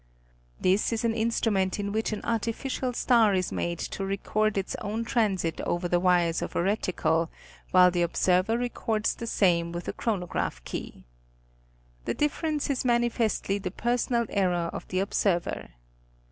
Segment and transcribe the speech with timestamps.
[0.59, 5.05] This is an instrument in which an artificial star is made to record its own
[5.05, 7.29] transit over the wires of a reticle,
[7.69, 11.03] while the observer records the same with a chro nograph key.
[12.05, 15.69] The difference is manifestly the personal error of the observer.